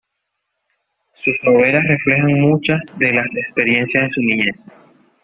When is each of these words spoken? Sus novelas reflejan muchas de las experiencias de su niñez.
Sus 1.23 1.35
novelas 1.43 1.83
reflejan 1.87 2.33
muchas 2.41 2.81
de 2.97 3.13
las 3.13 3.27
experiencias 3.35 4.07
de 4.09 4.13
su 4.15 4.21
niñez. 4.21 4.55